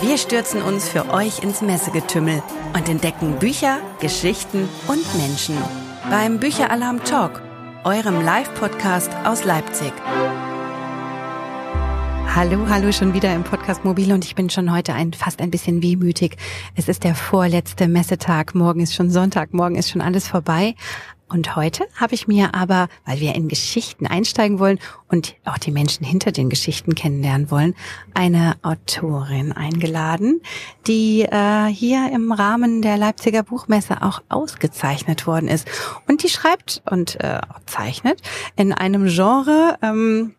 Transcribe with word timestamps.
Wir 0.00 0.18
stürzen 0.18 0.62
uns 0.62 0.88
für 0.88 1.10
euch 1.10 1.42
ins 1.42 1.62
Messegetümmel 1.62 2.42
und 2.74 2.88
entdecken 2.88 3.38
Bücher, 3.38 3.78
Geschichten 4.00 4.68
und 4.88 5.14
Menschen 5.16 5.56
beim 6.10 6.40
Bücheralarm 6.40 7.04
Talk, 7.04 7.42
eurem 7.84 8.24
Live-Podcast 8.24 9.10
aus 9.24 9.44
Leipzig. 9.44 9.92
Hallo, 12.34 12.66
hallo, 12.68 12.92
schon 12.92 13.12
wieder 13.12 13.34
im 13.34 13.44
Podcast 13.44 13.84
Mobil 13.84 14.12
und 14.12 14.24
ich 14.24 14.34
bin 14.34 14.50
schon 14.50 14.72
heute 14.72 14.94
ein, 14.94 15.12
fast 15.12 15.40
ein 15.40 15.50
bisschen 15.50 15.82
wehmütig. 15.82 16.36
Es 16.74 16.88
ist 16.88 17.04
der 17.04 17.14
vorletzte 17.14 17.86
Messetag, 17.86 18.54
morgen 18.54 18.80
ist 18.80 18.94
schon 18.94 19.10
Sonntag, 19.10 19.52
morgen 19.52 19.74
ist 19.74 19.90
schon 19.90 20.00
alles 20.00 20.28
vorbei. 20.28 20.74
Und 21.30 21.54
heute 21.54 21.86
habe 21.94 22.14
ich 22.14 22.26
mir 22.26 22.54
aber, 22.54 22.88
weil 23.06 23.20
wir 23.20 23.36
in 23.36 23.46
Geschichten 23.46 24.06
einsteigen 24.06 24.58
wollen 24.58 24.80
und 25.08 25.36
auch 25.44 25.58
die 25.58 25.70
Menschen 25.70 26.04
hinter 26.04 26.32
den 26.32 26.50
Geschichten 26.50 26.96
kennenlernen 26.96 27.52
wollen, 27.52 27.74
eine 28.14 28.56
Autorin 28.62 29.52
eingeladen, 29.52 30.40
die 30.88 31.22
äh, 31.22 31.66
hier 31.66 32.10
im 32.12 32.32
Rahmen 32.32 32.82
der 32.82 32.96
Leipziger 32.96 33.44
Buchmesse 33.44 34.02
auch 34.02 34.22
ausgezeichnet 34.28 35.28
worden 35.28 35.48
ist. 35.48 35.68
Und 36.08 36.24
die 36.24 36.28
schreibt 36.28 36.82
und 36.90 37.20
äh, 37.20 37.40
zeichnet 37.66 38.20
in 38.56 38.72
einem 38.72 39.06
Genre, 39.06 39.78
ähm, 39.82 40.34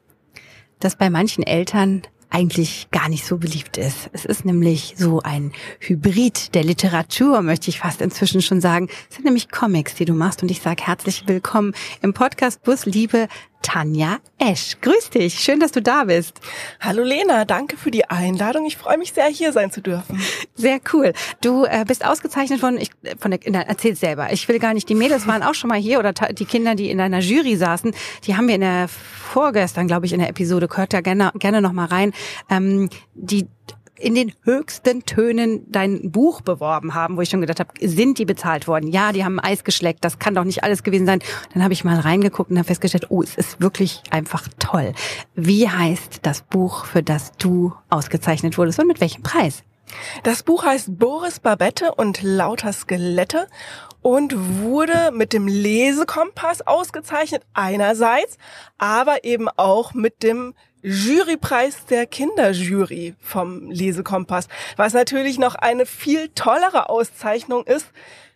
das 0.79 0.97
bei 0.97 1.09
manchen 1.09 1.43
Eltern 1.43 2.01
eigentlich 2.31 2.87
gar 2.91 3.09
nicht 3.09 3.25
so 3.25 3.37
beliebt 3.37 3.77
ist. 3.77 4.09
Es 4.13 4.25
ist 4.25 4.45
nämlich 4.45 4.95
so 4.97 5.21
ein 5.21 5.51
Hybrid 5.79 6.55
der 6.55 6.63
Literatur, 6.63 7.41
möchte 7.41 7.69
ich 7.69 7.79
fast 7.79 8.01
inzwischen 8.01 8.41
schon 8.41 8.61
sagen. 8.61 8.87
Es 9.09 9.17
sind 9.17 9.25
nämlich 9.25 9.51
Comics, 9.51 9.95
die 9.95 10.05
du 10.05 10.13
machst 10.13 10.41
und 10.41 10.49
ich 10.49 10.61
sage 10.61 10.83
herzlich 10.85 11.27
willkommen 11.27 11.73
im 12.01 12.13
Podcast 12.13 12.63
Bus 12.63 12.85
Liebe 12.85 13.27
Tanja 13.61 14.19
Esch. 14.37 14.77
Grüß 14.81 15.11
dich, 15.11 15.39
schön, 15.39 15.59
dass 15.59 15.71
du 15.71 15.81
da 15.81 16.05
bist. 16.05 16.39
Hallo 16.79 17.03
Lena, 17.03 17.45
danke 17.45 17.77
für 17.77 17.91
die 17.91 18.05
Einladung. 18.05 18.65
Ich 18.65 18.77
freue 18.77 18.97
mich 18.97 19.13
sehr, 19.13 19.27
hier 19.27 19.51
sein 19.51 19.71
zu 19.71 19.81
dürfen. 19.81 20.19
Sehr 20.55 20.79
cool. 20.93 21.13
Du 21.41 21.65
äh, 21.65 21.85
bist 21.87 22.05
ausgezeichnet 22.05 22.59
von, 22.59 22.77
ich, 22.77 22.89
von 23.19 23.31
der, 23.31 23.39
na, 23.47 23.61
erzähl 23.61 23.95
selber. 23.95 24.31
Ich 24.31 24.47
will 24.47 24.59
gar 24.59 24.73
nicht, 24.73 24.89
die 24.89 24.95
Mädels 24.95 25.27
waren 25.27 25.43
auch 25.43 25.53
schon 25.53 25.67
mal 25.67 25.79
hier 25.79 25.99
oder 25.99 26.13
die 26.13 26.45
Kinder, 26.45 26.75
die 26.75 26.89
in 26.89 26.97
deiner 26.97 27.19
Jury 27.19 27.55
saßen, 27.55 27.93
die 28.25 28.35
haben 28.35 28.47
wir 28.47 28.55
in 28.55 28.61
der 28.61 28.87
vorgestern, 28.87 29.87
glaube 29.87 30.05
ich, 30.05 30.13
in 30.13 30.19
der 30.19 30.29
Episode, 30.29 30.67
gehört 30.67 30.93
ja 30.93 31.01
gerne, 31.01 31.31
gerne 31.39 31.61
noch 31.61 31.71
mal 31.71 31.85
rein, 31.85 32.13
ähm, 32.49 32.89
die 33.13 33.47
in 34.01 34.15
den 34.15 34.33
höchsten 34.43 35.05
Tönen 35.05 35.71
dein 35.71 36.11
Buch 36.11 36.41
beworben 36.41 36.93
haben, 36.93 37.17
wo 37.17 37.21
ich 37.21 37.29
schon 37.29 37.41
gedacht 37.41 37.59
habe, 37.59 37.71
sind 37.81 38.17
die 38.17 38.25
bezahlt 38.25 38.67
worden? 38.67 38.87
Ja, 38.87 39.11
die 39.11 39.23
haben 39.23 39.39
Eis 39.39 39.63
geschleckt, 39.63 40.03
das 40.03 40.19
kann 40.19 40.35
doch 40.35 40.43
nicht 40.43 40.63
alles 40.63 40.83
gewesen 40.83 41.05
sein. 41.05 41.19
Dann 41.53 41.63
habe 41.63 41.73
ich 41.73 41.83
mal 41.83 41.99
reingeguckt 41.99 42.51
und 42.51 42.57
habe 42.57 42.67
festgestellt, 42.67 43.07
oh, 43.09 43.21
es 43.21 43.35
ist 43.35 43.61
wirklich 43.61 44.01
einfach 44.09 44.47
toll. 44.59 44.93
Wie 45.35 45.69
heißt 45.69 46.19
das 46.23 46.41
Buch, 46.41 46.85
für 46.85 47.03
das 47.03 47.31
du 47.37 47.73
ausgezeichnet 47.89 48.57
wurdest 48.57 48.79
und 48.79 48.87
mit 48.87 49.01
welchem 49.01 49.23
Preis? 49.23 49.63
Das 50.23 50.43
Buch 50.43 50.63
heißt 50.63 50.97
Boris 50.97 51.39
Babette 51.39 51.93
und 51.95 52.21
lauter 52.21 52.71
Skelette 52.73 53.47
und 54.01 54.61
wurde 54.61 55.11
mit 55.13 55.33
dem 55.33 55.47
Lesekompass 55.47 56.65
ausgezeichnet 56.65 57.43
einerseits, 57.53 58.37
aber 58.77 59.23
eben 59.23 59.47
auch 59.49 59.93
mit 59.93 60.23
dem 60.23 60.53
Jurypreis 60.83 61.85
der 61.85 62.05
Kinderjury 62.05 63.15
vom 63.19 63.69
Lesekompass, 63.69 64.47
was 64.77 64.93
natürlich 64.93 65.37
noch 65.37 65.55
eine 65.55 65.85
viel 65.85 66.29
tollere 66.29 66.89
Auszeichnung 66.89 67.65
ist, 67.65 67.87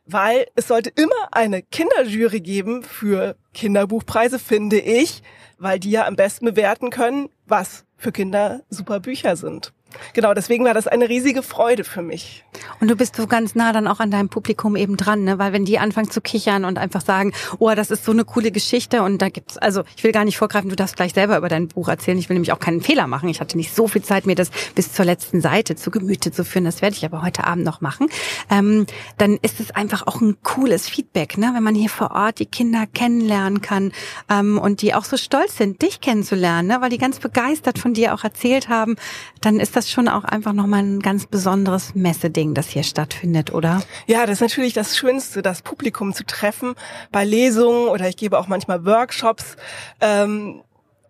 weil 0.06 0.46
es 0.56 0.68
sollte 0.68 0.90
immer 0.90 1.30
eine 1.32 1.62
Kinderjury 1.64 2.40
geben 2.42 2.84
für 2.84 3.36
Kinderbuchpreise, 3.54 4.40
finde 4.40 4.80
ich, 4.80 5.24
weil 5.58 5.80
die 5.80 5.92
ja 5.92 6.06
am 6.06 6.16
besten 6.16 6.46
bewerten 6.46 6.90
können, 6.90 7.30
was 7.48 7.86
für 7.98 8.12
Kinder 8.12 8.62
super 8.70 9.00
Bücher 9.00 9.36
sind. 9.36 9.74
Genau, 10.14 10.34
deswegen 10.34 10.66
war 10.66 10.74
das 10.74 10.88
eine 10.88 11.10
riesige 11.10 11.44
Freude 11.44 11.84
für 11.84 12.02
mich. 12.02 12.44
Und 12.80 12.90
du 12.90 12.96
bist 12.96 13.16
so 13.16 13.28
ganz 13.28 13.56
nah 13.56 13.74
dann 13.74 13.88
auch 13.88 14.00
an 14.00 14.12
deinem 14.12 14.30
Publikum 14.30 14.76
eben 14.76 14.98
dran, 14.98 15.24
ne? 15.24 15.40
Weil 15.40 15.54
wenn 15.54 15.66
die 15.66 15.80
anfangen 15.80 16.10
zu 16.10 16.22
kichern 16.22 16.66
und 16.66 16.78
einfach 16.78 17.02
sagen, 17.02 17.34
oh, 17.60 17.72
das 17.76 17.92
ist 17.92 18.06
so 18.06 18.12
eine 18.12 18.26
coole 18.26 18.52
Geschichte 18.52 19.04
und 19.04 19.22
da 19.22 19.30
gibt's, 19.30 19.58
also 19.58 19.84
ich 19.96 20.04
will 20.04 20.12
gar 20.12 20.26
nicht 20.26 20.38
vorgreifen, 20.38 20.70
du 20.70 20.76
darfst 20.76 20.96
gleich 20.96 21.14
selber 21.14 21.38
über 21.38 21.50
dein 21.50 21.68
Buch 21.68 21.88
erzählen. 21.88 22.18
Ich 22.18 22.30
will 22.30 22.36
nämlich 22.36 22.52
auch 22.52 22.60
keinen 22.60 22.82
Fehler 22.82 23.08
machen. 23.08 23.30
Ich 23.30 23.42
hatte 23.42 23.58
nicht 23.58 23.74
so 23.74 23.88
viel 23.88 24.04
Zeit, 24.04 24.26
mir 24.26 24.36
das 24.36 24.52
bis 24.76 24.94
zur 24.94 25.06
letzten 25.06 25.42
Seite 25.42 25.76
zu 25.76 25.92
Gemüte 25.92 26.32
zu 26.32 26.44
führen. 26.44 26.66
Das 26.66 26.82
werde 26.82 26.96
ich 26.96 27.06
aber 27.06 27.22
heute 27.22 27.46
Abend 27.46 27.66
noch 27.66 27.82
machen. 27.82 28.08
Ähm, 28.50 28.86
dann 29.18 29.38
ist 29.42 29.60
es 29.60 29.72
einfach 29.72 30.08
auch 30.08 30.22
ein 30.22 30.38
cooles 30.44 30.88
Feedback, 30.88 31.38
ne? 31.38 31.52
Wenn 31.54 31.64
man 31.64 31.76
hier 31.76 31.90
vor 31.90 32.12
Ort 32.12 32.40
die 32.40 32.46
Kinder 32.46 32.86
kennenlernen 32.94 33.62
kann 33.62 33.92
ähm, 34.30 34.58
und 34.58 34.82
die 34.82 34.94
auch 34.94 35.06
so 35.06 35.18
stolz 35.18 35.58
sind, 35.58 35.82
dich 35.82 36.02
kennenzulernen, 36.02 36.68
ne? 36.68 36.82
Weil 36.82 36.90
die 36.90 36.98
ganz 36.98 37.20
begeistert 37.20 37.80
von 37.80 37.94
dir 37.94 38.14
auch 38.14 38.24
erzählt 38.24 38.70
haben, 38.70 38.96
dann 39.42 39.60
ist 39.60 39.76
das 39.76 39.85
das 39.86 39.92
schon 39.92 40.08
auch 40.08 40.24
einfach 40.24 40.54
nochmal 40.54 40.82
ein 40.82 41.00
ganz 41.00 41.28
besonderes 41.28 41.94
Messeding, 41.94 42.56
das 42.56 42.70
hier 42.70 42.84
stattfindet, 42.84 43.54
oder? 43.54 43.84
Ja, 44.08 44.26
das 44.26 44.38
ist 44.38 44.42
natürlich 44.42 44.74
das 44.74 44.98
Schönste, 44.98 45.44
das 45.44 45.62
Publikum 45.62 46.14
zu 46.14 46.26
treffen 46.26 46.74
bei 47.12 47.24
Lesungen 47.24 47.88
oder 47.90 48.10
ich 48.10 48.18
gebe 48.18 48.40
auch 48.40 48.48
manchmal 48.48 48.84
Workshops. 48.86 49.58
Ähm, 50.02 50.64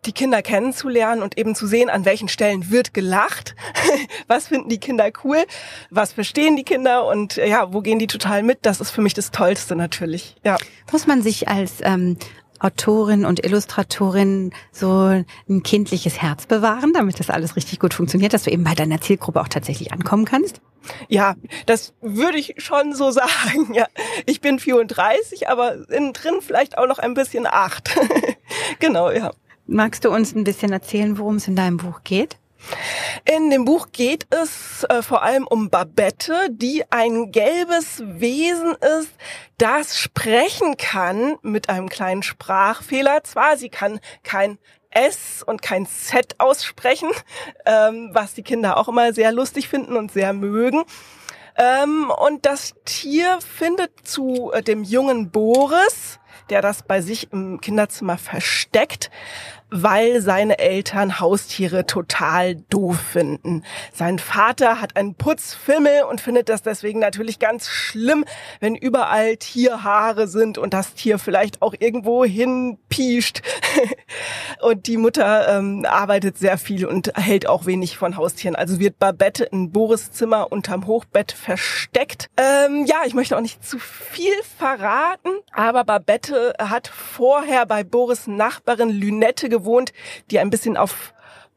die 0.06 0.12
Kinder 0.12 0.44
kennenzulernen 0.44 1.24
und 1.24 1.38
eben 1.38 1.56
zu 1.56 1.66
sehen, 1.66 1.90
an 1.90 2.06
welchen 2.06 2.28
Stellen 2.28 2.70
wird 2.70 2.94
gelacht, 2.94 3.56
was 4.28 4.50
finden 4.50 4.70
die 4.70 4.78
Kinder 4.78 5.10
cool, 5.24 5.46
was 5.90 6.14
verstehen 6.14 6.56
die 6.56 6.64
Kinder 6.64 7.08
und 7.08 7.38
ja, 7.38 7.74
wo 7.74 7.82
gehen 7.82 7.98
die 7.98 8.06
total 8.06 8.44
mit, 8.44 8.60
das 8.64 8.82
ist 8.82 8.92
für 8.92 9.02
mich 9.02 9.16
das 9.16 9.32
Tollste 9.32 9.76
natürlich. 9.76 10.36
Ja. 10.44 10.58
Muss 10.92 11.08
man 11.08 11.24
sich 11.24 11.48
als 11.48 11.78
ähm, 11.82 12.18
Autorin 12.60 13.26
und 13.26 13.46
Illustratorin 13.46 14.52
so 14.72 15.24
ein 15.50 15.64
kindliches 15.64 16.22
Herz 16.22 16.46
bewahren, 16.46 16.94
damit 16.94 17.20
das 17.20 17.30
alles 17.30 17.56
richtig 17.56 17.80
gut 17.80 17.94
funktioniert, 17.94 18.34
dass 18.34 18.44
du 18.44 18.52
eben 18.52 18.64
bei 18.64 18.76
deiner 18.76 19.02
Zielgruppe 19.02 19.42
auch 19.42 19.48
tatsächlich 19.48 19.92
ankommen 19.92 20.26
kannst? 20.26 20.62
Ja, 21.10 21.36
das 21.66 21.94
würde 22.02 22.38
ich 22.38 22.56
schon 22.58 22.94
so 22.94 23.12
sagen. 23.12 23.74
Ja, 23.74 23.88
ich 24.26 24.42
bin 24.42 24.60
34, 24.60 25.50
aber 25.50 25.90
innen 25.90 26.14
drin 26.14 26.36
vielleicht 26.42 26.78
auch 26.78 26.88
noch 26.88 27.00
ein 27.00 27.14
bisschen 27.14 27.48
acht. 27.48 27.96
genau, 28.80 29.10
ja. 29.12 29.32
Magst 29.68 30.06
du 30.06 30.12
uns 30.12 30.36
ein 30.36 30.44
bisschen 30.44 30.72
erzählen, 30.72 31.18
worum 31.18 31.38
es 31.38 31.48
in 31.48 31.56
deinem 31.56 31.78
Buch 31.78 32.02
geht? 32.04 32.38
In 33.26 33.50
dem 33.50 33.66
Buch 33.66 33.88
geht 33.92 34.28
es 34.30 34.84
äh, 34.90 35.02
vor 35.02 35.24
allem 35.24 35.48
um 35.48 35.70
Babette, 35.70 36.48
die 36.52 36.84
ein 36.92 37.32
gelbes 37.32 38.02
Wesen 38.06 38.76
ist, 39.00 39.12
das 39.58 39.98
sprechen 39.98 40.78
kann 40.78 41.38
mit 41.42 41.70
einem 41.70 41.90
kleinen 41.90 42.24
Sprachfehler. 42.24 43.24
Zwar, 43.24 43.58
sie 43.58 43.70
kann 43.70 44.00
kein 44.24 44.60
S 44.90 45.44
und 45.46 45.62
kein 45.62 45.86
Z 45.86 46.36
aussprechen, 46.40 47.10
ähm, 47.66 48.10
was 48.14 48.34
die 48.34 48.44
Kinder 48.44 48.78
auch 48.78 48.88
immer 48.88 49.14
sehr 49.14 49.32
lustig 49.32 49.68
finden 49.68 49.96
und 49.96 50.12
sehr 50.12 50.34
mögen. 50.34 50.84
Ähm, 51.58 52.12
und 52.12 52.46
das 52.46 52.74
Tier 52.86 53.40
findet 53.42 54.08
zu 54.08 54.52
äh, 54.54 54.62
dem 54.62 54.84
jungen 54.84 55.32
Boris, 55.32 56.20
der 56.50 56.62
das 56.62 56.84
bei 56.84 57.02
sich 57.02 57.32
im 57.32 57.62
Kinderzimmer 57.62 58.18
versteckt, 58.18 59.10
weil 59.70 60.22
seine 60.22 60.60
Eltern 60.60 61.20
Haustiere 61.20 61.86
total 61.86 62.56
doof 62.70 62.98
finden. 62.98 63.64
Sein 63.94 64.20
Vater 64.20 64.80
hat 64.80 64.96
einen 64.96 65.16
Putzfimmel 65.16 66.04
und 66.04 66.22
findet 66.22 66.50
das 66.50 66.62
deswegen 66.62 67.00
natürlich 67.00 67.40
ganz 67.40 67.68
schlimm, 67.68 68.26
wenn 68.60 68.76
überall 68.76 69.38
Tierhaare 69.38 70.28
sind 70.28 70.58
und 70.58 70.74
das 70.74 70.94
Tier 70.94 71.18
vielleicht 71.20 71.62
auch 71.62 71.74
irgendwo 71.78 72.24
hinpiescht. 72.24 73.42
und 74.62 74.88
die 74.88 74.98
Mutter 74.98 75.58
ähm, 75.58 75.86
arbeitet 75.90 76.38
sehr 76.38 76.58
viel 76.58 76.86
und 76.86 77.12
hält 77.16 77.48
auch 77.48 77.66
wenig 77.66 77.98
von 77.98 78.18
Haustieren. 78.18 78.56
Also 78.56 78.80
wird 78.80 79.00
Babette 79.00 79.46
in 79.46 79.72
Boris 79.72 80.12
Zimmer 80.12 80.52
unterm 80.52 80.86
Hochbett 80.88 81.32
versteckt. 81.32 82.30
Ähm, 82.38 82.86
ja, 82.86 82.98
ich 83.06 83.14
möchte 83.14 83.36
auch 83.36 83.42
nicht 83.42 83.66
zu 83.66 83.80
viel 83.80 84.34
verraten, 84.58 85.32
aber 85.52 85.84
Babette 85.84 86.25
hat 86.32 86.88
vorher 86.88 87.66
bei 87.66 87.84
Boris 87.84 88.28
Nachbarin 88.28 88.90
Lünette 88.90 89.50
gewohnt, 89.50 89.94
die 90.32 90.40
ein 90.40 90.50
bisschen 90.50 90.78
auf 90.78 91.14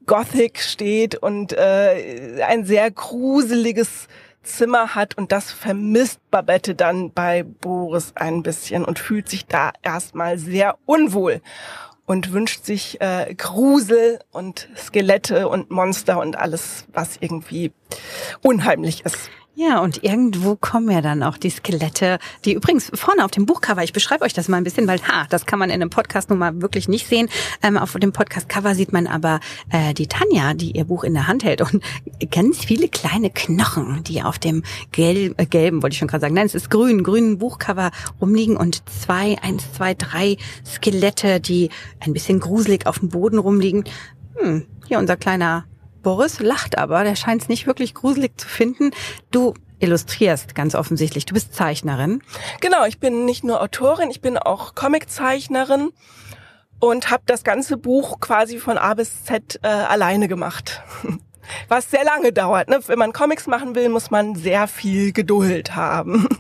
Gothic 0.07 0.61
steht 0.61 1.17
und 1.17 1.53
äh, 1.53 2.43
ein 2.47 2.65
sehr 2.65 2.91
gruseliges 2.91 4.09
Zimmer 4.43 4.95
hat 4.95 5.19
und 5.19 5.33
das 5.33 5.53
vermisst 5.53 6.21
Babette 6.31 6.75
dann 6.75 7.13
bei 7.13 7.43
Boris 7.43 8.13
ein 8.15 8.43
bisschen 8.43 8.85
und 8.85 8.99
fühlt 8.99 9.29
sich 9.29 9.47
da 9.47 9.73
erstmal 9.83 10.39
sehr 10.39 10.79
unwohl 10.87 11.43
und 12.07 12.33
wünscht 12.33 12.65
sich 12.65 13.01
äh, 13.03 13.35
Grusel 13.35 14.19
und 14.33 14.69
Skelette 14.77 15.49
und 15.49 15.71
Monster 15.71 16.19
und 16.19 16.37
alles, 16.37 16.87
was 16.93 17.19
irgendwie 17.21 17.73
unheimlich 18.43 19.05
ist. 19.05 19.31
Ja, 19.61 19.81
und 19.81 20.05
irgendwo 20.05 20.55
kommen 20.55 20.89
ja 20.89 21.01
dann 21.01 21.25
auch 21.25 21.37
die 21.37 21.51
Skelette, 21.51 22.21
die 22.45 22.53
übrigens 22.53 22.93
vorne 22.95 23.25
auf 23.25 23.33
dem 23.33 23.45
Buchcover, 23.45 23.83
ich 23.83 23.93
beschreibe 23.93 24.25
euch 24.25 24.33
das 24.33 24.47
mal 24.47 24.57
ein 24.57 24.63
bisschen, 24.63 24.87
weil 24.87 25.01
ha, 25.03 25.27
das 25.31 25.47
kann 25.47 25.59
man 25.59 25.69
in 25.69 25.83
einem 25.83 25.91
Podcast 25.91 26.31
nun 26.31 26.39
mal 26.39 26.63
wirklich 26.63 26.87
nicht 26.87 27.09
sehen. 27.09 27.29
Ähm, 27.61 27.77
auf 27.77 27.93
dem 27.95 28.13
Podcast-Cover 28.13 28.77
sieht 28.77 28.93
man 28.93 29.09
aber 29.09 29.41
äh, 29.71 29.95
die 29.95 30.07
Tanja, 30.07 30.55
die 30.55 30.77
ihr 30.77 30.85
Buch 30.85 31.03
in 31.03 31.13
der 31.13 31.27
Hand 31.27 31.43
hält 31.43 31.61
und 31.61 31.83
ganz 32.31 32.65
viele 32.65 32.87
kleine 32.89 33.31
Knochen, 33.31 34.05
die 34.05 34.23
auf 34.23 34.39
dem 34.39 34.63
gelb, 34.93 35.35
äh, 35.41 35.47
gelben, 35.47 35.83
wollte 35.83 35.95
ich 35.95 35.99
schon 35.99 36.07
gerade 36.07 36.21
sagen, 36.21 36.35
nein, 36.35 36.47
es 36.47 36.55
ist 36.55 36.71
grün, 36.71 37.03
grünen 37.03 37.39
Buchcover 37.39 37.91
rumliegen 38.21 38.57
und 38.57 38.89
zwei, 38.89 39.39
eins, 39.43 39.73
zwei, 39.73 39.95
drei 39.95 40.37
Skelette, 40.65 41.41
die 41.41 41.71
ein 41.99 42.13
bisschen 42.13 42.39
gruselig 42.39 42.87
auf 42.87 43.01
dem 43.01 43.09
Boden 43.09 43.39
rumliegen. 43.39 43.83
Hm, 44.37 44.67
hier 44.87 45.01
unser 45.01 45.17
kleiner 45.17 45.65
Boris 46.03 46.41
lacht 46.41 46.79
aber, 46.79 47.05
der 47.05 47.17
scheint 47.17 47.43
es 47.43 47.49
nicht 47.49 47.67
wirklich 47.67 47.95
gruselig 47.95 48.39
zu 48.39 48.49
finden. 48.49 48.91
Du 49.31 49.55
illustrierst 49.81 50.55
ganz 50.55 50.75
offensichtlich. 50.75 51.27
Du 51.27 51.35
bist 51.35 51.55
Zeichnerin. 51.55 52.23
Genau, 52.61 52.85
ich 52.85 52.99
bin 52.99 53.25
nicht 53.25 53.45
nur 53.45 53.61
Autorin, 53.61 54.11
ich 54.11 54.21
bin 54.21 54.39
auch 54.39 54.75
Comiczeichnerin 54.75 55.91
und 56.81 57.11
habe 57.11 57.23
das 57.27 57.45
ganze 57.45 57.77
Buch 57.77 58.21
quasi 58.21 58.59
von 58.59 58.79
A 58.79 58.95
bis 58.95 59.25
Z 59.25 59.61
äh, 59.63 59.69
alleine 59.69 60.29
gemacht. 60.29 60.83
Was 61.69 61.91
sehr 61.91 62.05
lange 62.05 62.33
dauert. 62.33 62.69
Ne? 62.69 62.81
Wenn 62.87 62.99
man 62.99 63.13
Comics 63.13 63.47
machen 63.47 63.75
will, 63.75 63.89
muss 63.89 64.11
man 64.11 64.35
sehr 64.35 64.69
viel 64.69 65.13
Geduld 65.13 65.77
haben. 65.77 66.29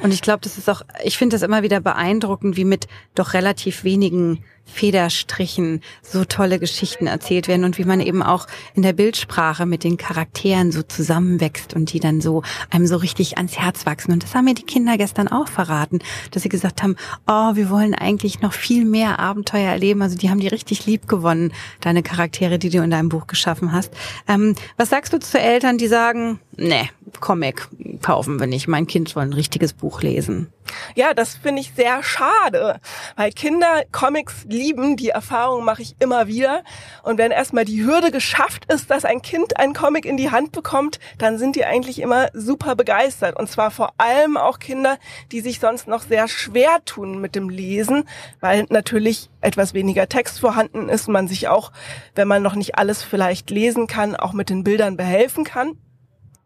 Und 0.00 0.14
ich 0.14 0.22
glaube, 0.22 0.40
das 0.42 0.58
ist 0.58 0.70
auch, 0.70 0.82
ich 1.02 1.18
finde 1.18 1.34
das 1.34 1.42
immer 1.42 1.64
wieder 1.64 1.80
beeindruckend, 1.80 2.56
wie 2.56 2.64
mit 2.64 2.86
doch 3.16 3.34
relativ 3.34 3.82
wenigen 3.82 4.44
Federstrichen 4.68 5.80
so 6.02 6.24
tolle 6.24 6.58
Geschichten 6.58 7.06
erzählt 7.06 7.48
werden 7.48 7.64
und 7.64 7.78
wie 7.78 7.84
man 7.84 8.00
eben 8.00 8.22
auch 8.22 8.46
in 8.74 8.82
der 8.82 8.92
Bildsprache 8.92 9.66
mit 9.66 9.82
den 9.82 9.96
Charakteren 9.96 10.70
so 10.70 10.82
zusammenwächst 10.82 11.74
und 11.74 11.92
die 11.92 12.00
dann 12.00 12.20
so 12.20 12.42
einem 12.70 12.86
so 12.86 12.96
richtig 12.96 13.38
ans 13.38 13.58
Herz 13.58 13.86
wachsen. 13.86 14.12
Und 14.12 14.22
das 14.22 14.34
haben 14.34 14.44
mir 14.44 14.54
die 14.54 14.62
Kinder 14.62 14.96
gestern 14.96 15.28
auch 15.28 15.48
verraten, 15.48 15.98
dass 16.30 16.42
sie 16.42 16.48
gesagt 16.48 16.82
haben, 16.82 16.96
oh, 17.26 17.56
wir 17.56 17.70
wollen 17.70 17.94
eigentlich 17.94 18.40
noch 18.40 18.52
viel 18.52 18.84
mehr 18.84 19.18
Abenteuer 19.18 19.70
erleben. 19.70 20.02
Also 20.02 20.16
die 20.16 20.30
haben 20.30 20.40
die 20.40 20.48
richtig 20.48 20.86
lieb 20.86 21.08
gewonnen, 21.08 21.52
deine 21.80 22.02
Charaktere, 22.02 22.58
die 22.58 22.70
du 22.70 22.82
in 22.82 22.90
deinem 22.90 23.08
Buch 23.08 23.26
geschaffen 23.26 23.72
hast. 23.72 23.92
Ähm, 24.28 24.54
was 24.76 24.90
sagst 24.90 25.12
du 25.12 25.18
zu 25.18 25.40
Eltern, 25.40 25.78
die 25.78 25.88
sagen, 25.88 26.40
nee, 26.56 26.90
Comic 27.20 27.68
kaufen 28.02 28.38
wir 28.38 28.46
nicht, 28.46 28.68
mein 28.68 28.86
Kind 28.86 29.08
soll 29.08 29.24
ein 29.24 29.32
richtiges 29.32 29.72
Buch 29.72 30.02
lesen? 30.02 30.52
Ja, 30.94 31.14
das 31.14 31.36
finde 31.36 31.60
ich 31.60 31.72
sehr 31.74 32.02
schade, 32.02 32.80
weil 33.16 33.30
Kinder 33.32 33.82
Comics 33.92 34.44
lieben. 34.48 34.96
Die 34.96 35.10
Erfahrung 35.10 35.64
mache 35.64 35.82
ich 35.82 35.96
immer 35.98 36.26
wieder. 36.26 36.62
Und 37.02 37.18
wenn 37.18 37.30
erstmal 37.30 37.64
die 37.64 37.84
Hürde 37.84 38.10
geschafft 38.10 38.72
ist, 38.72 38.90
dass 38.90 39.04
ein 39.04 39.22
Kind 39.22 39.58
einen 39.58 39.74
Comic 39.74 40.04
in 40.04 40.16
die 40.16 40.30
Hand 40.30 40.52
bekommt, 40.52 40.98
dann 41.18 41.38
sind 41.38 41.56
die 41.56 41.64
eigentlich 41.64 42.00
immer 42.00 42.28
super 42.32 42.74
begeistert. 42.74 43.38
Und 43.38 43.50
zwar 43.50 43.70
vor 43.70 43.92
allem 43.98 44.36
auch 44.36 44.58
Kinder, 44.58 44.98
die 45.32 45.40
sich 45.40 45.60
sonst 45.60 45.88
noch 45.88 46.02
sehr 46.02 46.28
schwer 46.28 46.84
tun 46.84 47.20
mit 47.20 47.34
dem 47.34 47.48
Lesen, 47.48 48.04
weil 48.40 48.66
natürlich 48.70 49.30
etwas 49.40 49.74
weniger 49.74 50.08
Text 50.08 50.40
vorhanden 50.40 50.88
ist, 50.88 51.08
man 51.08 51.28
sich 51.28 51.48
auch, 51.48 51.72
wenn 52.14 52.28
man 52.28 52.42
noch 52.42 52.54
nicht 52.54 52.76
alles 52.76 53.02
vielleicht 53.02 53.50
lesen 53.50 53.86
kann, 53.86 54.16
auch 54.16 54.32
mit 54.32 54.50
den 54.50 54.64
Bildern 54.64 54.96
behelfen 54.96 55.44
kann. 55.44 55.78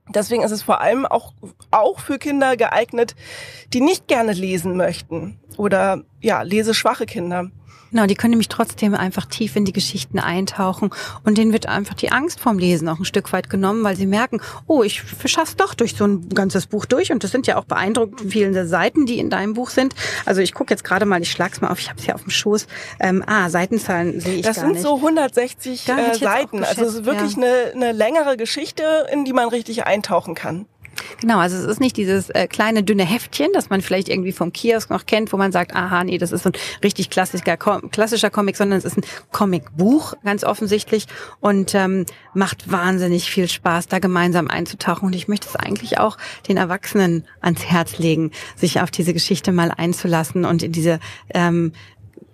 Deswegen 0.08 0.42
ist 0.42 0.50
es 0.50 0.62
vor 0.62 0.80
allem 0.80 1.06
auch, 1.06 1.32
auch 1.70 2.00
für 2.00 2.18
Kinder 2.18 2.56
geeignet, 2.56 3.14
die 3.72 3.80
nicht 3.80 4.08
gerne 4.08 4.32
lesen 4.32 4.76
möchten 4.76 5.38
oder 5.56 6.02
ja, 6.20 6.42
leseschwache 6.42 7.06
Kinder. 7.06 7.50
Genau, 7.92 8.06
die 8.06 8.14
können 8.14 8.30
nämlich 8.30 8.48
trotzdem 8.48 8.94
einfach 8.94 9.26
tief 9.26 9.54
in 9.54 9.66
die 9.66 9.72
Geschichten 9.72 10.18
eintauchen 10.18 10.90
und 11.24 11.36
denen 11.36 11.52
wird 11.52 11.66
einfach 11.66 11.94
die 11.94 12.10
Angst 12.10 12.40
vorm 12.40 12.58
Lesen 12.58 12.88
auch 12.88 12.98
ein 12.98 13.04
Stück 13.04 13.32
weit 13.34 13.50
genommen, 13.50 13.84
weil 13.84 13.96
sie 13.96 14.06
merken, 14.06 14.40
oh, 14.66 14.82
ich 14.82 15.02
schaff's 15.26 15.56
doch 15.56 15.74
durch 15.74 15.94
so 15.94 16.06
ein 16.06 16.30
ganzes 16.30 16.66
Buch 16.66 16.86
durch 16.86 17.12
und 17.12 17.22
das 17.22 17.30
sind 17.30 17.46
ja 17.46 17.58
auch 17.58 17.64
beeindruckend 17.64 18.32
viele 18.32 18.66
Seiten, 18.66 19.04
die 19.04 19.18
in 19.18 19.28
deinem 19.28 19.52
Buch 19.52 19.68
sind. 19.68 19.94
Also 20.24 20.40
ich 20.40 20.54
gucke 20.54 20.72
jetzt 20.72 20.84
gerade 20.84 21.04
mal, 21.04 21.20
ich 21.20 21.30
schlag's 21.30 21.60
mal 21.60 21.68
auf, 21.68 21.78
ich 21.80 21.90
habe 21.90 21.98
es 21.98 22.06
hier 22.06 22.14
auf 22.14 22.22
dem 22.22 22.30
Schoß. 22.30 22.66
Ähm, 22.98 23.22
ah, 23.26 23.50
Seitenzahlen 23.50 24.20
sehe 24.20 24.36
ich 24.36 24.42
das 24.42 24.56
gar 24.56 24.68
nicht. 24.68 24.76
Das 24.76 24.82
sind 24.82 24.90
so 24.90 24.96
160 24.96 25.88
äh, 25.88 26.14
Seiten, 26.14 26.64
also 26.64 26.84
es 26.84 26.94
ist 26.94 27.04
wirklich 27.04 27.36
ja. 27.36 27.42
eine, 27.42 27.72
eine 27.74 27.92
längere 27.92 28.38
Geschichte, 28.38 29.06
in 29.12 29.26
die 29.26 29.34
man 29.34 29.48
richtig 29.48 29.84
eintauchen 29.84 30.34
kann. 30.34 30.64
Genau, 31.20 31.38
also 31.38 31.56
es 31.56 31.64
ist 31.64 31.80
nicht 31.80 31.96
dieses 31.96 32.30
äh, 32.30 32.46
kleine 32.46 32.82
dünne 32.82 33.04
Heftchen, 33.04 33.48
das 33.52 33.70
man 33.70 33.80
vielleicht 33.80 34.08
irgendwie 34.08 34.32
vom 34.32 34.52
Kiosk 34.52 34.90
noch 34.90 35.06
kennt, 35.06 35.32
wo 35.32 35.36
man 35.36 35.52
sagt, 35.52 35.74
aha, 35.74 36.04
nee, 36.04 36.18
das 36.18 36.32
ist 36.32 36.42
so 36.42 36.50
ein 36.50 36.58
richtig 36.82 37.10
klassischer, 37.10 37.56
klassischer 37.56 38.30
Comic, 38.30 38.56
sondern 38.56 38.78
es 38.78 38.84
ist 38.84 38.98
ein 38.98 39.04
Comicbuch, 39.30 40.14
ganz 40.24 40.44
offensichtlich, 40.44 41.06
und 41.40 41.74
ähm, 41.74 42.06
macht 42.34 42.70
wahnsinnig 42.70 43.30
viel 43.30 43.48
Spaß, 43.48 43.88
da 43.88 43.98
gemeinsam 43.98 44.48
einzutauchen. 44.48 45.06
Und 45.06 45.14
ich 45.14 45.28
möchte 45.28 45.48
es 45.48 45.56
eigentlich 45.56 45.98
auch 45.98 46.18
den 46.48 46.56
Erwachsenen 46.56 47.24
ans 47.40 47.64
Herz 47.64 47.98
legen, 47.98 48.30
sich 48.56 48.80
auf 48.80 48.90
diese 48.90 49.12
Geschichte 49.12 49.52
mal 49.52 49.70
einzulassen 49.70 50.44
und 50.44 50.62
in 50.62 50.72
diese 50.72 50.98
ähm, 51.34 51.72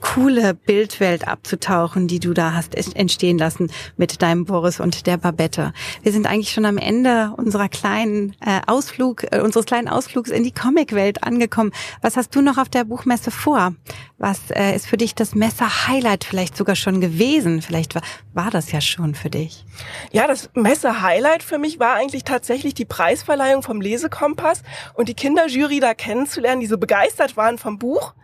coole 0.01 0.55
Bildwelt 0.55 1.27
abzutauchen, 1.27 2.09
die 2.09 2.21
du 2.21 2.35
da 2.35 2.53
hast 2.53 2.75
entstehen 2.97 3.39
lassen 3.39 3.71
mit 3.97 4.23
deinem 4.23 4.45
Boris 4.45 4.81
und 4.81 5.07
der 5.07 5.17
Babette. 5.17 5.73
Wir 6.03 6.13
sind 6.13 6.27
eigentlich 6.27 6.51
schon 6.51 6.65
am 6.65 6.79
Ende 6.79 7.33
unserer 7.37 7.69
kleinen 7.69 8.37
äh, 8.41 8.61
Ausflug, 8.67 9.25
äh, 9.33 9.41
unseres 9.41 9.67
kleinen 9.67 9.89
Ausflugs 9.89 10.31
in 10.31 10.45
die 10.45 10.53
Comicwelt 10.53 11.25
angekommen. 11.25 11.73
Was 12.03 12.17
hast 12.17 12.35
du 12.35 12.41
noch 12.41 12.59
auf 12.59 12.69
der 12.69 12.85
Buchmesse 12.85 13.31
vor? 13.31 13.75
Was 14.19 14.51
äh, 14.51 14.75
ist 14.75 14.87
für 14.87 14.97
dich 14.97 15.15
das 15.15 15.35
Messe-Highlight 15.35 16.25
vielleicht 16.25 16.57
sogar 16.57 16.77
schon 16.77 17.01
gewesen? 17.01 17.63
Vielleicht 17.63 17.95
war, 17.95 18.03
war 18.35 18.51
das 18.51 18.73
ja 18.73 18.81
schon 18.81 19.15
für 19.15 19.31
dich. 19.31 19.65
Ja, 20.13 20.27
das 20.27 20.51
Messe-Highlight 20.55 21.43
für 21.43 21.59
mich 21.59 21.79
war 21.79 21.95
eigentlich 21.95 22.25
tatsächlich 22.25 22.75
die 22.75 22.85
Preisverleihung 22.85 23.63
vom 23.63 23.81
Lesekompass 23.81 24.63
und 24.95 25.09
die 25.09 25.15
Kinderjury 25.15 25.81
da 25.81 25.95
kennenzulernen, 25.95 26.61
die 26.61 26.67
so 26.67 26.79
begeistert 26.79 27.37
waren 27.37 27.59
vom 27.59 27.79
Buch 27.79 28.15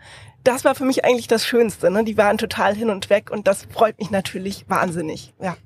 das 0.45 0.65
war 0.65 0.75
für 0.75 0.85
mich 0.85 1.05
eigentlich 1.05 1.27
das 1.27 1.47
Schönste. 1.47 1.91
Ne? 1.91 2.05
Die 2.05 2.17
waren 2.17 2.39
total 2.39 2.75
hin 2.75 2.91
und 2.91 3.11
weg 3.11 3.31
und 3.31 3.47
das 3.49 3.67
freut 3.73 3.99
mich 3.99 4.11
natürlich 4.11 4.67
wahnsinnig. 4.69 5.35
Ja. 5.41 5.57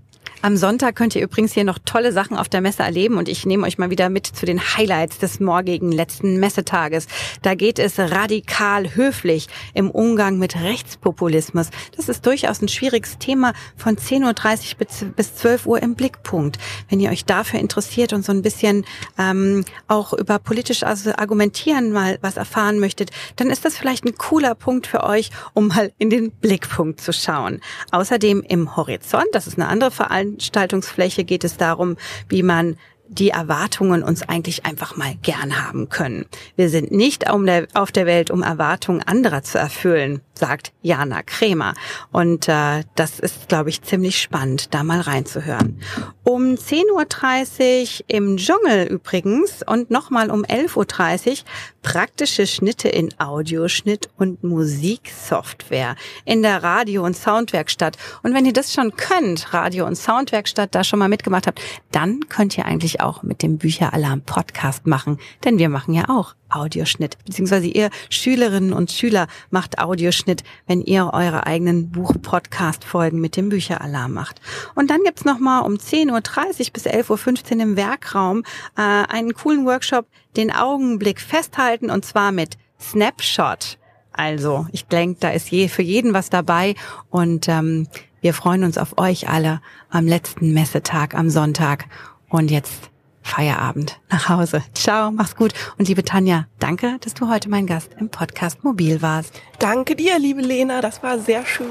Am 0.40 0.56
Sonntag 0.56 0.94
könnt 0.94 1.17
ihr 1.17 1.23
übrigens 1.23 1.52
hier 1.52 1.64
noch 1.64 1.81
tolle 1.85 2.12
Sachen 2.12 2.37
auf 2.37 2.49
der 2.49 2.61
Messe 2.61 2.85
erleben 2.85 3.17
und 3.17 3.29
ich 3.29 3.44
nehme 3.44 3.67
euch 3.67 3.76
mal 3.76 3.90
wieder 3.90 4.08
mit 4.08 4.25
zu 4.25 4.46
den 4.46 4.61
Highlights 4.61 5.19
des 5.19 5.40
morgigen 5.40 5.90
letzten 5.90 6.38
Messetages. 6.38 7.08
Da 7.43 7.56
geht 7.56 7.81
es 7.81 7.99
radikal 7.99 8.94
höflich 8.94 9.49
im 9.75 9.90
Umgang 9.90 10.38
mit 10.38 10.55
Rechtspopulismus. 10.55 11.70
Das 11.96 12.08
ist 12.08 12.25
durchaus 12.25 12.62
ein 12.62 12.69
schwieriges 12.69 13.19
Thema 13.19 13.52
von 13.76 13.96
10.30 13.96 14.75
Uhr 14.79 15.12
bis 15.17 15.35
12 15.35 15.67
Uhr 15.67 15.82
im 15.82 15.96
Blickpunkt. 15.96 16.58
Wenn 16.88 17.00
ihr 17.00 17.11
euch 17.11 17.25
dafür 17.25 17.58
interessiert 17.58 18.12
und 18.12 18.25
so 18.25 18.31
ein 18.31 18.43
bisschen 18.43 18.85
ähm, 19.19 19.64
auch 19.88 20.12
über 20.12 20.38
politisch 20.38 20.85
Argumentieren 20.85 21.90
mal 21.90 22.19
was 22.20 22.37
erfahren 22.37 22.79
möchtet, 22.79 23.11
dann 23.35 23.50
ist 23.50 23.64
das 23.64 23.76
vielleicht 23.76 24.05
ein 24.05 24.14
cooler 24.14 24.55
Punkt 24.55 24.87
für 24.87 25.02
euch, 25.02 25.31
um 25.55 25.67
mal 25.67 25.92
in 25.99 26.11
den 26.11 26.30
Blickpunkt 26.30 27.00
zu 27.00 27.12
schauen. 27.12 27.61
Außerdem 27.90 28.45
im 28.49 28.76
Horizont, 28.76 29.26
das 29.33 29.49
ist 29.49 29.59
eine 29.59 29.66
andere 29.66 29.90
Veranstaltung, 29.90 30.27
Veranstaltungsfläche 30.28 31.25
geht 31.25 31.44
es 31.44 31.56
darum, 31.56 31.97
wie 32.28 32.42
man 32.42 32.76
die 33.08 33.30
Erwartungen 33.30 34.02
uns 34.02 34.23
eigentlich 34.23 34.66
einfach 34.66 34.97
mal 34.97 35.14
gern 35.23 35.66
haben 35.66 35.88
können. 35.88 36.26
Wir 36.56 36.68
sind 36.68 36.92
nicht 36.92 37.28
auf 37.30 37.92
der 37.92 38.06
Welt, 38.06 38.30
um 38.30 38.42
Erwartungen 38.42 39.02
anderer 39.02 39.42
zu 39.42 39.58
erfüllen, 39.58 40.20
sagt 40.38 40.73
Jana 40.83 41.23
Kremer. 41.23 41.75
Und 42.12 42.49
äh, 42.49 42.85
das 42.95 43.18
ist, 43.18 43.49
glaube 43.49 43.71
ich, 43.71 43.83
ziemlich 43.83 44.21
spannend, 44.21 44.75
da 44.75 44.85
mal 44.85 45.00
reinzuhören. 45.00 45.80
Um 46.25 46.54
10.30 46.54 48.00
Uhr 48.00 48.04
im 48.09 48.37
Dschungel 48.37 48.87
übrigens 48.87 49.62
und 49.66 49.90
nochmal 49.90 50.30
um 50.30 50.45
11.30 50.45 51.28
Uhr 51.30 51.37
praktische 51.83 52.47
Schnitte 52.47 52.88
in 52.88 53.09
Audioschnitt 53.18 54.11
und 54.18 54.45
Musiksoftware 54.45 55.97
in 56.25 56.42
der 56.42 56.62
Radio- 56.62 57.04
und 57.04 57.16
Soundwerkstatt. 57.16 57.97
Und 58.23 58.35
wenn 58.35 58.45
ihr 58.45 58.52
das 58.52 58.75
schon 58.75 58.95
könnt, 58.97 59.54
Radio- 59.54 59.87
und 59.87 59.97
Soundwerkstatt 59.97 60.75
da 60.75 60.85
schon 60.85 60.99
mal 60.99 61.09
mitgemacht 61.09 61.47
habt, 61.47 61.61
dann 61.90 62.28
könnt 62.28 62.59
ihr 62.59 62.66
eigentlich 62.66 63.00
auch 63.00 63.23
mit 63.23 63.42
dem 63.42 63.59
Bücheralarm 63.59 64.21
Podcast 64.23 64.87
machen, 64.87 65.18
denn 65.45 65.59
wir 65.59 65.68
machen 65.68 65.95
ja 65.95 66.09
auch 66.09 66.35
Audioschnitt, 66.50 67.18
beziehungsweise 67.25 67.66
ihr 67.66 67.90
Schülerinnen 68.11 68.73
und 68.73 68.90
Schüler 68.90 69.26
macht 69.50 69.78
Audioschnitt, 69.78 70.27
wenn 70.66 70.82
ihr 70.82 71.11
eure 71.12 71.47
eigenen 71.47 71.90
Buch-Podcast-Folgen 71.90 73.20
mit 73.20 73.37
dem 73.37 73.49
Bücheralarm 73.49 74.12
macht. 74.12 74.40
Und 74.75 74.90
dann 74.90 75.02
gibt's 75.04 75.25
nochmal 75.25 75.62
um 75.62 75.75
10.30 75.75 76.11
Uhr 76.11 76.73
bis 76.73 76.87
11.15 76.87 77.56
Uhr 77.56 77.62
im 77.62 77.76
Werkraum 77.76 78.44
äh, 78.76 78.82
einen 78.82 79.35
coolen 79.35 79.66
Workshop, 79.66 80.06
den 80.37 80.52
Augenblick 80.52 81.20
festhalten 81.20 81.90
und 81.90 82.04
zwar 82.04 82.32
mit 82.32 82.56
Snapshot. 82.80 83.78
Also, 84.12 84.66
ich 84.73 84.87
denke, 84.87 85.20
da 85.20 85.30
ist 85.30 85.50
je 85.50 85.68
für 85.68 85.82
jeden 85.82 86.12
was 86.12 86.30
dabei 86.30 86.75
und 87.11 87.49
ähm, 87.49 87.87
wir 88.20 88.35
freuen 88.35 88.64
uns 88.64 88.78
auf 88.78 88.99
euch 88.99 89.28
alle 89.28 89.61
am 89.90 90.06
letzten 90.06 90.52
Messetag 90.52 91.14
am 91.14 91.30
Sonntag. 91.30 91.87
Und 92.28 92.50
jetzt 92.50 92.90
Feierabend 93.28 94.00
nach 94.11 94.28
Hause. 94.28 94.62
Ciao, 94.75 95.11
mach's 95.11 95.37
gut. 95.37 95.52
Und 95.78 95.88
liebe 95.88 96.04
Tanja, 96.04 96.47
danke, 96.58 96.99
dass 97.00 97.14
du 97.14 97.28
heute 97.28 97.49
mein 97.49 97.66
Gast 97.66 97.90
im 97.99 98.08
Podcast 98.08 98.64
Mobil 98.64 99.02
warst. 99.02 99.32
Danke 99.58 99.94
dir, 99.94 100.18
liebe 100.18 100.40
Lena, 100.40 100.80
das 100.80 101.02
war 101.02 101.18
sehr 101.18 101.44
schön. 101.44 101.68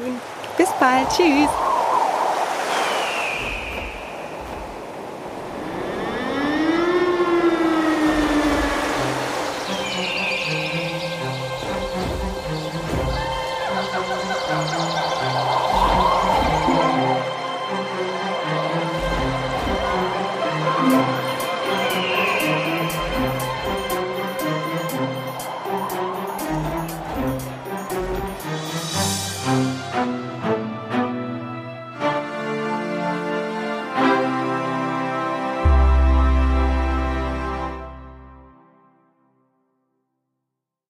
Bis 0.57 0.69
bald. 0.79 1.07
Tschüss. 1.09 1.76